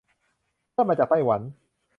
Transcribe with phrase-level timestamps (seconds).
[0.71, 1.41] เพื่อนมาจากไต้หวัน